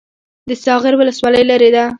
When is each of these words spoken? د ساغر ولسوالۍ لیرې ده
د 0.49 0.51
ساغر 0.63 0.93
ولسوالۍ 0.97 1.43
لیرې 1.49 1.69
ده 1.75 1.83